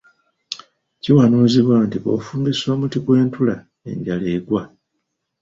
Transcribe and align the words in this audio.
Kiwanuuzibwa 1.01 1.75
nti 1.85 1.97
bw’ofumbisa 2.01 2.65
omuti 2.75 2.97
gw’entula 3.05 3.55
enjala 3.91 4.27
egwa. 4.37 4.63